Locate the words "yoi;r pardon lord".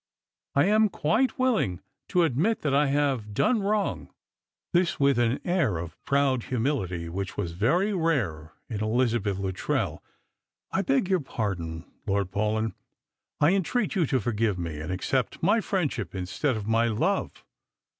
11.07-12.31